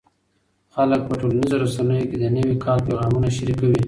خلک 0.75 0.99
په 1.07 1.13
ټولنیزو 1.21 1.55
رسنیو 1.63 2.09
کې 2.09 2.17
د 2.19 2.25
نوي 2.35 2.55
کال 2.65 2.79
پیغامونه 2.87 3.27
شریکوي. 3.37 3.77